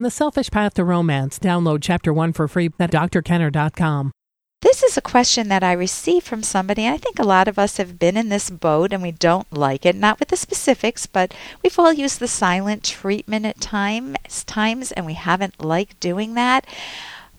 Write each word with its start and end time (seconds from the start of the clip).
The 0.00 0.12
Selfish 0.12 0.52
Path 0.52 0.74
to 0.74 0.84
Romance. 0.84 1.40
Download 1.40 1.80
Chapter 1.82 2.12
1 2.12 2.32
for 2.32 2.46
free 2.46 2.70
at 2.78 2.92
drkenner.com. 2.92 4.12
This 4.62 4.84
is 4.84 4.96
a 4.96 5.00
question 5.00 5.48
that 5.48 5.64
I 5.64 5.72
received 5.72 6.24
from 6.24 6.44
somebody. 6.44 6.86
I 6.86 6.98
think 6.98 7.18
a 7.18 7.24
lot 7.24 7.48
of 7.48 7.58
us 7.58 7.78
have 7.78 7.98
been 7.98 8.16
in 8.16 8.28
this 8.28 8.48
boat 8.48 8.92
and 8.92 9.02
we 9.02 9.10
don't 9.10 9.52
like 9.52 9.84
it. 9.84 9.96
Not 9.96 10.20
with 10.20 10.28
the 10.28 10.36
specifics, 10.36 11.06
but 11.06 11.34
we've 11.64 11.76
all 11.80 11.92
used 11.92 12.20
the 12.20 12.28
silent 12.28 12.84
treatment 12.84 13.44
at 13.44 13.60
times, 13.60 14.44
times 14.44 14.92
and 14.92 15.04
we 15.04 15.14
haven't 15.14 15.64
liked 15.64 15.98
doing 15.98 16.34
that. 16.34 16.64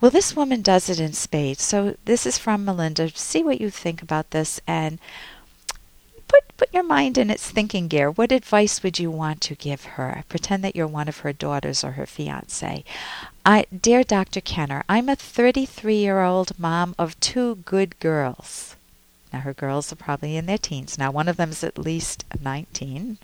Well, 0.00 0.10
this 0.10 0.34
woman 0.34 0.60
does 0.60 0.90
it 0.90 0.98
in 0.98 1.12
spades. 1.12 1.62
So 1.62 1.96
this 2.06 2.26
is 2.26 2.38
from 2.38 2.64
Melinda. 2.64 3.08
See 3.10 3.44
what 3.44 3.60
you 3.60 3.70
think 3.70 4.02
about 4.02 4.32
this 4.32 4.60
and 4.66 4.98
put 6.28 6.56
put 6.56 6.74
your 6.74 6.82
mind 6.82 7.16
in 7.16 7.30
its 7.30 7.50
thinking 7.50 7.88
gear. 7.88 8.10
What 8.10 8.32
advice 8.32 8.82
would 8.82 8.98
you 8.98 9.10
want 9.10 9.40
to 9.42 9.54
give 9.54 9.84
her? 9.96 10.24
Pretend 10.28 10.62
that 10.64 10.76
you're 10.76 10.86
one 10.86 11.08
of 11.08 11.18
her 11.18 11.32
daughters 11.32 11.82
or 11.82 11.92
her 11.92 12.06
fiance. 12.06 12.84
I, 13.46 13.64
dear 13.74 14.04
Dr. 14.04 14.40
Kenner, 14.40 14.84
I'm 14.88 15.08
a 15.08 15.16
33 15.16 15.96
year 15.96 16.22
old 16.22 16.58
mom 16.58 16.94
of 16.98 17.18
two 17.20 17.56
good 17.56 17.98
girls. 18.00 18.76
Now, 19.32 19.40
her 19.40 19.52
girls 19.52 19.92
are 19.92 19.96
probably 19.96 20.36
in 20.36 20.46
their 20.46 20.58
teens. 20.58 20.96
Now, 20.96 21.10
one 21.10 21.28
of 21.28 21.36
them 21.36 21.50
is 21.50 21.62
at 21.62 21.76
least 21.76 22.24
19. 22.40 23.18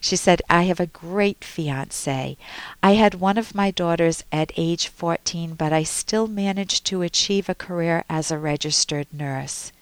She 0.00 0.16
said, 0.16 0.42
I 0.50 0.64
have 0.64 0.80
a 0.80 0.86
great 0.86 1.42
fiance. 1.42 2.36
I 2.82 2.92
had 2.92 3.14
one 3.14 3.38
of 3.38 3.54
my 3.54 3.70
daughters 3.70 4.24
at 4.30 4.52
age 4.56 4.88
14, 4.88 5.54
but 5.54 5.72
I 5.72 5.84
still 5.84 6.26
managed 6.26 6.84
to 6.86 7.02
achieve 7.02 7.48
a 7.48 7.54
career 7.54 8.04
as 8.10 8.30
a 8.30 8.38
registered 8.38 9.06
nurse. 9.10 9.72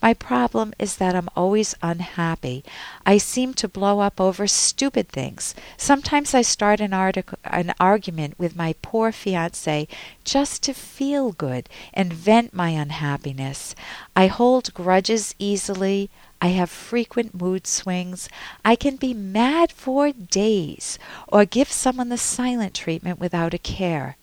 My 0.00 0.14
problem 0.14 0.74
is 0.78 0.96
that 0.96 1.14
I'm 1.14 1.28
always 1.36 1.74
unhappy. 1.82 2.64
I 3.06 3.18
seem 3.18 3.54
to 3.54 3.68
blow 3.68 4.00
up 4.00 4.20
over 4.20 4.46
stupid 4.46 5.08
things. 5.08 5.54
Sometimes 5.76 6.34
I 6.34 6.42
start 6.42 6.80
an, 6.80 6.92
artic- 6.92 7.34
an 7.44 7.74
argument 7.78 8.38
with 8.38 8.56
my 8.56 8.74
poor 8.82 9.12
fiance 9.12 9.88
just 10.24 10.62
to 10.64 10.74
feel 10.74 11.32
good 11.32 11.68
and 11.94 12.12
vent 12.12 12.52
my 12.54 12.70
unhappiness. 12.70 13.74
I 14.16 14.26
hold 14.26 14.74
grudges 14.74 15.34
easily. 15.38 16.10
I 16.40 16.48
have 16.48 16.70
frequent 16.70 17.40
mood 17.40 17.66
swings. 17.68 18.28
I 18.64 18.74
can 18.74 18.96
be 18.96 19.14
mad 19.14 19.70
for 19.70 20.10
days 20.10 20.98
or 21.28 21.44
give 21.44 21.70
someone 21.70 22.08
the 22.08 22.18
silent 22.18 22.74
treatment 22.74 23.20
without 23.20 23.54
a 23.54 23.58
care. 23.58 24.16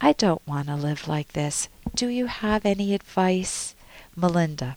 I 0.00 0.12
don't 0.12 0.46
want 0.46 0.68
to 0.68 0.76
live 0.76 1.08
like 1.08 1.32
this. 1.32 1.68
Do 1.94 2.06
you 2.08 2.26
have 2.26 2.64
any 2.64 2.94
advice? 2.94 3.74
Melinda. 4.16 4.76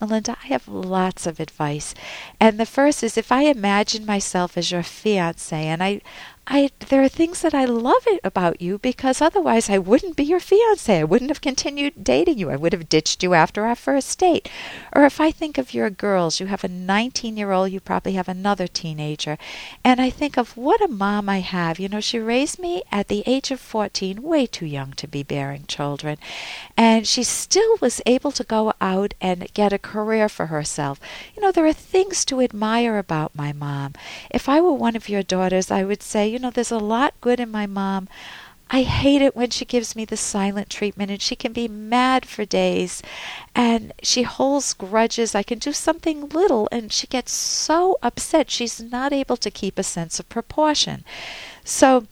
Melinda, 0.00 0.36
I 0.42 0.48
have 0.48 0.66
lots 0.66 1.26
of 1.26 1.38
advice. 1.38 1.94
And 2.40 2.58
the 2.58 2.66
first 2.66 3.04
is 3.04 3.16
if 3.16 3.30
I 3.30 3.42
imagine 3.42 4.04
myself 4.04 4.58
as 4.58 4.72
your 4.72 4.82
fiance 4.82 5.56
and 5.56 5.82
I 5.82 6.00
I 6.46 6.70
there 6.88 7.02
are 7.02 7.08
things 7.08 7.40
that 7.42 7.54
I 7.54 7.64
love 7.64 8.06
about 8.24 8.60
you 8.60 8.78
because 8.78 9.22
otherwise 9.22 9.70
I 9.70 9.78
wouldn't 9.78 10.16
be 10.16 10.24
your 10.24 10.40
fiance. 10.40 10.98
I 10.98 11.04
wouldn't 11.04 11.30
have 11.30 11.40
continued 11.40 12.02
dating 12.02 12.38
you. 12.38 12.50
I 12.50 12.56
would 12.56 12.72
have 12.72 12.88
ditched 12.88 13.22
you 13.22 13.32
after 13.32 13.64
our 13.64 13.76
first 13.76 14.18
date. 14.18 14.48
Or 14.92 15.04
if 15.04 15.20
I 15.20 15.30
think 15.30 15.56
of 15.56 15.72
your 15.72 15.88
girls, 15.88 16.40
you 16.40 16.46
have 16.46 16.64
a 16.64 16.68
19-year-old, 16.68 17.70
you 17.70 17.80
probably 17.80 18.14
have 18.14 18.28
another 18.28 18.66
teenager, 18.66 19.38
and 19.84 20.00
I 20.00 20.10
think 20.10 20.36
of 20.36 20.56
what 20.56 20.82
a 20.82 20.88
mom 20.88 21.28
I 21.28 21.40
have. 21.40 21.78
You 21.78 21.88
know, 21.88 22.00
she 22.00 22.18
raised 22.18 22.58
me 22.58 22.82
at 22.90 23.08
the 23.08 23.22
age 23.24 23.50
of 23.50 23.60
14, 23.60 24.20
way 24.20 24.46
too 24.46 24.66
young 24.66 24.92
to 24.94 25.06
be 25.06 25.22
bearing 25.22 25.64
children, 25.66 26.18
and 26.76 27.06
she 27.06 27.22
still 27.22 27.76
was 27.80 28.02
able 28.04 28.32
to 28.32 28.44
go 28.44 28.72
out 28.80 29.14
and 29.20 29.52
get 29.54 29.72
a 29.72 29.78
career 29.78 30.28
for 30.28 30.46
herself. 30.46 30.98
You 31.36 31.42
know, 31.42 31.52
there 31.52 31.66
are 31.66 31.72
things 31.72 32.24
to 32.26 32.40
admire 32.40 32.98
about 32.98 33.34
my 33.34 33.52
mom. 33.52 33.94
If 34.30 34.48
I 34.48 34.60
were 34.60 34.72
one 34.72 34.96
of 34.96 35.08
your 35.08 35.22
daughters, 35.22 35.70
I 35.70 35.84
would 35.84 36.02
say 36.02 36.31
you 36.32 36.38
know, 36.38 36.50
there's 36.50 36.72
a 36.72 36.78
lot 36.78 37.14
good 37.20 37.38
in 37.38 37.50
my 37.50 37.66
mom. 37.66 38.08
I 38.70 38.84
hate 38.84 39.20
it 39.20 39.36
when 39.36 39.50
she 39.50 39.66
gives 39.66 39.94
me 39.94 40.06
the 40.06 40.16
silent 40.16 40.70
treatment 40.70 41.10
and 41.10 41.20
she 41.20 41.36
can 41.36 41.52
be 41.52 41.68
mad 41.68 42.24
for 42.24 42.46
days 42.46 43.02
and 43.54 43.92
she 44.02 44.22
holds 44.22 44.72
grudges. 44.72 45.34
I 45.34 45.42
can 45.42 45.58
do 45.58 45.74
something 45.74 46.30
little 46.30 46.70
and 46.72 46.90
she 46.90 47.06
gets 47.06 47.32
so 47.32 47.98
upset 48.02 48.50
she's 48.50 48.80
not 48.80 49.12
able 49.12 49.36
to 49.36 49.50
keep 49.50 49.78
a 49.78 49.82
sense 49.82 50.18
of 50.18 50.28
proportion. 50.30 51.04
So, 51.64 52.06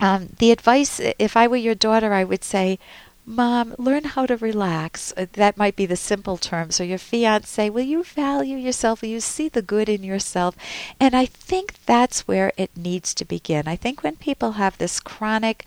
um, 0.00 0.30
the 0.38 0.50
advice, 0.50 1.00
if 1.18 1.36
I 1.36 1.46
were 1.46 1.56
your 1.56 1.74
daughter, 1.74 2.14
I 2.14 2.24
would 2.24 2.44
say, 2.44 2.78
Mom, 3.26 3.74
learn 3.78 4.04
how 4.04 4.26
to 4.26 4.36
relax. 4.36 5.12
Uh, 5.16 5.24
that 5.32 5.56
might 5.56 5.76
be 5.76 5.86
the 5.86 5.96
simple 5.96 6.36
term. 6.36 6.70
So, 6.70 6.84
your 6.84 6.98
fiance, 6.98 7.70
will 7.70 7.84
you 7.84 8.04
value 8.04 8.58
yourself? 8.58 9.00
Will 9.00 9.08
you 9.08 9.20
see 9.20 9.48
the 9.48 9.62
good 9.62 9.88
in 9.88 10.02
yourself? 10.04 10.54
And 11.00 11.16
I 11.16 11.24
think 11.24 11.74
that's 11.86 12.28
where 12.28 12.52
it 12.58 12.76
needs 12.76 13.14
to 13.14 13.24
begin. 13.24 13.66
I 13.66 13.76
think 13.76 14.02
when 14.02 14.16
people 14.16 14.52
have 14.52 14.76
this 14.76 15.00
chronic 15.00 15.64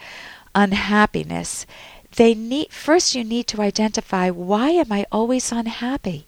unhappiness, 0.54 1.66
they 2.16 2.36
need 2.36 2.72
first 2.72 3.16
you 3.16 3.24
need 3.24 3.48
to 3.48 3.62
identify 3.62 4.30
why 4.30 4.70
am 4.72 4.92
I 4.92 5.06
always 5.12 5.52
unhappy? 5.52 6.28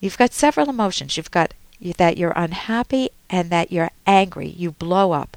You've 0.00 0.18
got 0.18 0.32
several 0.32 0.70
emotions. 0.70 1.16
You've 1.16 1.30
got 1.30 1.52
that 1.98 2.16
you're 2.16 2.32
unhappy 2.34 3.10
and 3.28 3.50
that 3.50 3.70
you're 3.70 3.90
angry. 4.06 4.48
You 4.48 4.72
blow 4.72 5.12
up. 5.12 5.36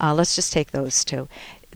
Uh, 0.00 0.14
let's 0.14 0.36
just 0.36 0.52
take 0.52 0.70
those 0.70 1.04
two 1.04 1.28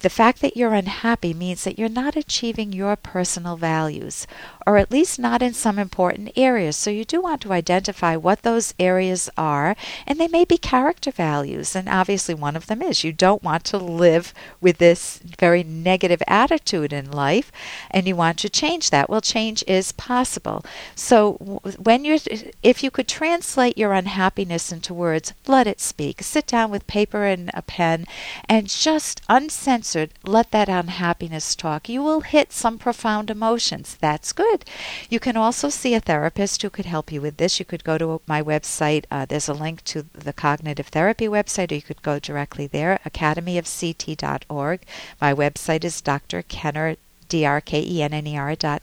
the 0.04 0.10
fact 0.10 0.42
that 0.42 0.54
you're 0.54 0.74
unhappy 0.74 1.32
means 1.32 1.64
that 1.64 1.78
you're 1.78 1.88
not 1.88 2.14
achieving 2.14 2.74
your 2.74 2.94
personal 2.94 3.56
values, 3.56 4.26
or 4.66 4.76
at 4.76 4.90
least 4.90 5.18
not 5.18 5.40
in 5.40 5.54
some 5.54 5.78
important 5.78 6.30
areas. 6.36 6.76
So 6.76 6.90
you 6.90 7.06
do 7.06 7.22
want 7.22 7.40
to 7.40 7.54
identify 7.54 8.14
what 8.14 8.42
those 8.42 8.74
areas 8.78 9.30
are, 9.38 9.74
and 10.06 10.20
they 10.20 10.28
may 10.28 10.44
be 10.44 10.58
character 10.58 11.10
values. 11.10 11.74
And 11.74 11.88
obviously, 11.88 12.34
one 12.34 12.54
of 12.54 12.66
them 12.66 12.82
is 12.82 13.02
you 13.02 13.12
don't 13.12 13.42
want 13.42 13.64
to 13.64 13.78
live 13.78 14.34
with 14.60 14.76
this 14.76 15.20
very 15.24 15.62
negative 15.62 16.22
attitude 16.28 16.92
in 16.92 17.10
life, 17.10 17.50
and 17.90 18.06
you 18.06 18.14
want 18.14 18.38
to 18.40 18.50
change 18.50 18.90
that. 18.90 19.08
Well, 19.08 19.22
change 19.22 19.64
is 19.66 19.92
possible. 19.92 20.66
So 20.94 21.60
when 21.78 22.04
you're, 22.04 22.18
if 22.62 22.82
you 22.82 22.90
could 22.90 23.08
translate 23.08 23.78
your 23.78 23.94
unhappiness 23.94 24.70
into 24.70 24.92
words, 24.92 25.32
let 25.46 25.66
it 25.66 25.80
speak. 25.80 26.20
Sit 26.20 26.46
down 26.46 26.70
with 26.70 26.86
paper 26.86 27.24
and 27.24 27.50
a 27.54 27.62
pen, 27.62 28.04
and 28.50 28.68
just 28.68 29.22
uncensored 29.30 29.93
answered, 29.94 30.14
let 30.24 30.50
that 30.50 30.68
unhappiness 30.68 31.54
talk. 31.54 31.88
You 31.88 32.02
will 32.02 32.22
hit 32.22 32.52
some 32.52 32.78
profound 32.78 33.30
emotions. 33.30 33.96
That's 34.00 34.32
good. 34.32 34.64
You 35.08 35.20
can 35.20 35.36
also 35.36 35.68
see 35.68 35.94
a 35.94 36.00
therapist 36.00 36.62
who 36.62 36.70
could 36.70 36.86
help 36.86 37.12
you 37.12 37.20
with 37.20 37.36
this. 37.36 37.60
You 37.60 37.64
could 37.64 37.84
go 37.84 37.96
to 37.98 38.20
my 38.26 38.42
website. 38.42 39.04
Uh, 39.10 39.24
there's 39.24 39.48
a 39.48 39.54
link 39.54 39.84
to 39.84 40.06
the 40.12 40.32
cognitive 40.32 40.88
therapy 40.88 41.28
website, 41.28 41.70
or 41.70 41.76
you 41.76 41.82
could 41.82 42.02
go 42.02 42.18
directly 42.18 42.66
there, 42.66 42.98
academyofct.org. 43.04 44.80
My 45.20 45.34
website 45.34 45.84
is 45.84 46.00
dot 46.00 46.28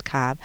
com. 0.04 0.38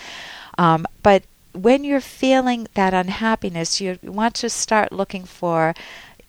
Um, 0.58 0.86
but 1.04 1.24
when 1.54 1.84
you're 1.84 2.02
feeling 2.02 2.68
that 2.74 2.94
unhappiness, 2.94 3.82
you 3.82 3.98
want 4.04 4.36
to 4.36 4.50
start 4.50 4.92
looking 4.92 5.24
for 5.24 5.74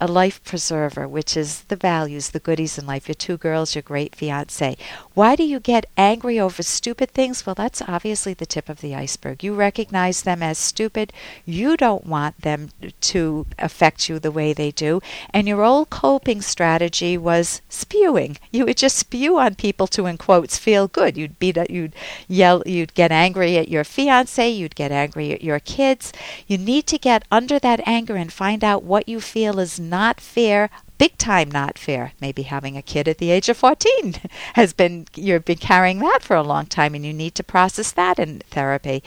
a 0.01 0.07
life 0.07 0.43
preserver, 0.45 1.09
which 1.09 1.37
is 1.37 1.63
the 1.63 1.77
values, 1.77 2.31
the 2.31 2.39
goodies 2.39 2.79
in 2.79 2.87
life, 2.87 3.09
your 3.09 3.15
two 3.17 3.37
girls, 3.37 3.75
your 3.75 3.83
great 3.83 4.15
fiance. 4.15 4.77
Why 5.15 5.35
do 5.35 5.43
you 5.43 5.59
get 5.59 5.87
angry 5.97 6.39
over 6.39 6.63
stupid 6.63 7.11
things? 7.11 7.45
Well, 7.45 7.57
that's 7.57 7.83
obviously 7.83 8.33
the 8.33 8.47
tip 8.47 8.69
of 8.69 8.81
the 8.81 8.95
iceberg. 8.95 9.43
You 9.43 9.55
recognize 9.55 10.23
them 10.23 10.43
as 10.43 10.57
stupid. 10.57 11.13
You 11.45 11.77
don't 11.77 12.07
want 12.07 12.43
them 12.43 12.71
to 13.01 13.47
affect 13.59 14.09
you 14.09 14.21
the 14.21 14.31
way 14.31 14.53
they 14.53 14.71
do. 14.71 15.01
And 15.31 15.49
your 15.49 15.65
old 15.65 15.91
coping 15.91 16.43
strategy 16.43 17.19
was 17.19 17.61
spewing. 17.69 18.39
You 18.53 18.67
would 18.67 18.77
just 18.77 18.97
spew 18.97 19.39
on 19.39 19.57
people 19.57 19.89
to, 19.89 20.07
in 20.07 20.17
quotes, 20.17 20.59
feel 20.59 20.87
good. 20.87 21.17
You'd 21.17 21.41
beat, 21.41 21.59
you'd 21.69 21.95
yell, 22.29 22.63
you'd 22.65 22.95
get 22.95 23.11
angry 23.11 23.59
at 23.59 23.69
your 23.69 23.85
fiance, 23.85 24.49
you'd 24.49 24.77
get 24.77 24.93
angry 24.93 25.33
at 25.33 25.43
your 25.43 25.59
kids. 25.59 26.13
You 26.47 26.57
need 26.57 26.87
to 26.87 26.99
get 26.99 27.25
under 27.33 27.59
that 27.59 27.81
anger 27.85 28.15
and 28.15 28.33
find 28.33 28.63
out 28.63 28.85
what 28.85 29.09
you 29.09 29.21
feel 29.21 29.59
is 29.59 29.81
not 29.89 30.21
fair 30.21 30.71
big 30.99 31.17
time 31.17 31.51
not 31.51 31.79
fair. 31.79 32.13
Maybe 32.21 32.43
having 32.43 32.77
a 32.77 32.83
kid 32.83 33.09
at 33.09 33.19
the 33.19 33.31
age 33.31 33.49
of 33.49 33.57
14 33.57 34.15
has 34.55 34.73
been, 34.73 35.07
you've 35.15 35.45
been 35.45 35.59
carrying 35.59 36.01
that 36.01 36.21
for 36.23 36.37
a 36.37 36.43
long 36.43 36.67
time 36.67 36.95
and 36.95 37.07
you 37.07 37.13
need 37.13 37.35
to 37.37 37.45
process 37.45 37.93
that 37.93 38.19
in 38.19 38.41
therapy. 38.51 39.03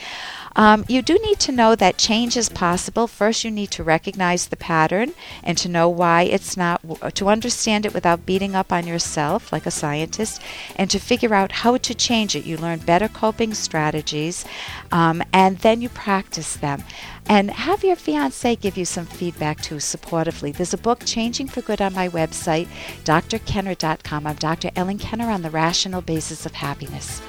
Um, 0.56 0.86
you 0.88 1.02
do 1.02 1.20
need 1.22 1.40
to 1.42 1.52
know 1.52 1.76
that 1.76 1.98
change 1.98 2.38
is 2.38 2.50
possible. 2.50 3.08
First, 3.08 3.44
you 3.44 3.52
need 3.52 3.72
to 3.72 3.84
recognize 3.84 4.48
the 4.48 4.58
pattern 4.58 5.14
and 5.44 5.58
to 5.58 5.70
know 5.70 5.90
why 5.90 6.24
it's 6.24 6.56
not, 6.58 6.82
to 7.16 7.30
understand 7.30 7.86
it 7.86 7.94
without 7.94 8.26
beating 8.26 8.56
up 8.56 8.72
on 8.72 8.88
yourself 8.88 9.52
like 9.52 9.66
a 9.66 9.72
scientist, 9.72 10.42
and 10.76 10.90
to 10.90 11.00
figure 11.00 11.34
out 11.34 11.52
how 11.52 11.78
to 11.78 11.94
change 11.94 12.36
it. 12.36 12.46
You 12.46 12.58
learn 12.58 12.80
better 12.80 13.08
coping 13.08 13.54
strategies 13.54 14.46
um, 14.92 15.24
and 15.34 15.58
then 15.60 15.82
you 15.82 15.90
practice 15.90 16.56
them. 16.56 16.84
And 17.28 17.52
have 17.52 17.84
your 17.84 17.96
fiance 17.96 18.56
give 18.58 18.78
you 18.78 18.86
some 18.86 19.06
feedback 19.06 19.62
too, 19.62 19.76
supportively. 19.76 20.54
There's 20.54 20.74
a 20.74 20.78
book, 20.78 21.04
Changing 21.06 21.48
for 21.48 21.62
Good, 21.62 21.81
on 21.82 21.94
my 21.94 22.10
website, 22.10 22.68
drkenner.com. 23.04 24.28
I'm 24.28 24.36
Dr. 24.36 24.72
Ellen 24.76 24.98
Kenner 24.98 25.30
on 25.30 25.42
the 25.42 25.50
rational 25.50 26.02
basis 26.02 26.46
of 26.46 26.54
happiness. 26.54 27.22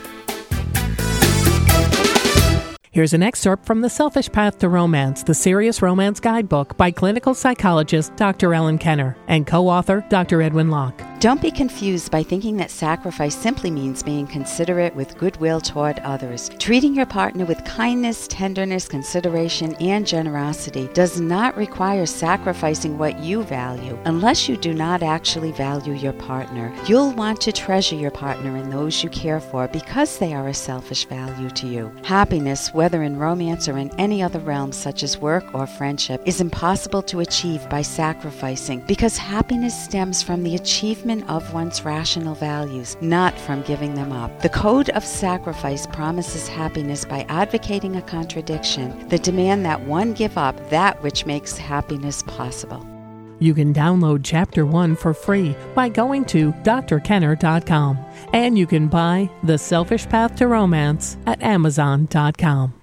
Here's 2.93 3.15
an 3.15 3.23
excerpt 3.23 3.65
from 3.65 3.81
The 3.81 3.89
Selfish 3.89 4.31
Path 4.31 4.59
to 4.59 4.69
Romance, 4.69 5.23
the 5.23 5.33
Serious 5.33 5.81
Romance 5.81 6.21
Guidebook 6.21 6.77
by 6.77 6.91
clinical 6.91 7.33
psychologist 7.33 8.15
Dr. 8.17 8.53
Ellen 8.53 8.77
Kenner 8.77 9.17
and 9.29 9.47
co 9.47 9.67
author 9.67 10.05
Dr. 10.11 10.43
Edwin 10.43 10.69
Locke. 10.69 11.12
Don't 11.23 11.41
be 11.41 11.53
confused 11.53 12.11
by 12.11 12.25
thinking 12.25 12.57
that 12.57 12.73
sacrifice 12.73 13.37
simply 13.37 13.71
means 13.71 14.03
being 14.03 14.27
considerate 14.27 14.93
with 14.97 15.17
goodwill 15.17 15.61
toward 15.61 16.01
others. 16.01 16.51
Treating 16.59 16.97
your 16.97 17.07
partner 17.07 17.45
with 17.45 17.65
kindness, 17.65 18.27
tenderness, 18.27 18.89
consideration, 18.89 19.77
and 19.77 20.05
generosity 20.05 20.89
does 20.95 21.21
not 21.21 21.57
require 21.57 22.07
sacrificing 22.07 22.99
what 22.99 23.21
you 23.21 23.45
value 23.45 23.97
unless 24.05 24.49
you 24.49 24.57
do 24.57 24.75
not 24.75 25.05
actually 25.05 25.53
value 25.53 25.93
your 25.93 26.13
partner. 26.15 26.75
You'll 26.89 27.13
want 27.13 27.41
to 27.43 27.53
treasure 27.53 27.95
your 27.95 28.11
partner 28.11 28.57
and 28.57 28.73
those 28.73 29.05
you 29.05 29.11
care 29.11 29.39
for 29.39 29.69
because 29.69 30.19
they 30.19 30.35
are 30.35 30.49
a 30.49 30.55
selfish 30.55 31.05
value 31.05 31.51
to 31.51 31.69
you. 31.69 31.95
Happiness, 32.03 32.75
whether 32.75 33.05
in 33.05 33.17
romance 33.17 33.69
or 33.69 33.79
in 33.79 33.93
any 33.97 34.25
other 34.25 34.41
realm 34.41 34.73
such 34.73 35.05
as 35.05 35.19
work 35.19 35.45
or 35.55 35.69
friendship, 35.69 36.21
is 36.27 36.41
impossible 36.41 37.03
to 37.03 37.21
achieve 37.21 37.69
by 37.69 37.83
sacrificing 37.83 38.85
because 38.89 39.17
happiness 39.17 39.85
stems 39.85 40.21
from 40.21 40.43
the 40.43 40.57
achievement 40.57 41.12
of 41.25 41.53
one's 41.53 41.85
rational 41.85 42.35
values, 42.35 42.97
not 43.03 43.39
from 43.39 43.63
giving 43.63 43.95
them 43.95 44.13
up. 44.13 44.41
The 44.41 44.49
code 44.49 44.89
of 44.91 45.05
sacrifice 45.05 45.87
promises 45.87 46.49
happiness 46.49 47.05
by 47.05 47.27
advocating 47.29 47.97
a 47.97 48.03
contradiction, 48.03 49.09
the 49.09 49.19
demand 49.19 49.67
that 49.67 49.83
one 49.83 50.15
give 50.15 50.39
up 50.39 50.71
that 50.71 51.03
which 51.03 51.27
makes 51.27 51.59
happiness 51.59 52.23
possible. 52.23 52.87
You 53.43 53.55
can 53.55 53.75
download 53.75 54.21
Chapter 54.23 54.65
1 54.65 54.95
for 54.95 55.13
free 55.13 55.57
by 55.75 55.89
going 55.89 56.25
to 56.27 56.53
drkenner.com. 56.53 57.99
And 58.33 58.57
you 58.57 58.69
can 58.69 58.87
buy 58.87 59.29
The 59.43 59.59
Selfish 59.59 60.09
Path 60.09 60.37
to 60.37 60.47
Romance 60.47 61.17
at 61.27 61.43
amazon.com. 61.43 62.75